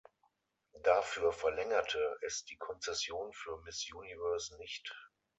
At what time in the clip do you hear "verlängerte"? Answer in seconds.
1.31-2.17